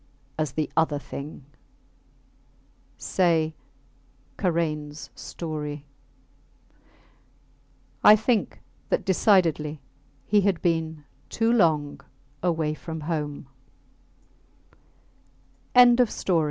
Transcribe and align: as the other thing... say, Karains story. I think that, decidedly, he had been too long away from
as 0.35 0.53
the 0.53 0.67
other 0.75 0.97
thing... 0.97 1.45
say, 2.97 3.53
Karains 4.35 5.11
story. 5.13 5.85
I 8.03 8.15
think 8.15 8.61
that, 8.89 9.05
decidedly, 9.05 9.79
he 10.25 10.41
had 10.41 10.59
been 10.63 11.03
too 11.29 11.53
long 11.53 12.01
away 12.41 12.73
from 12.73 13.45